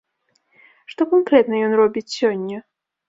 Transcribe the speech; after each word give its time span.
Што 0.93 1.07
канкрэтна 1.13 1.61
ён 1.67 1.77
робіць 1.81 2.09
сёння? 2.19 2.57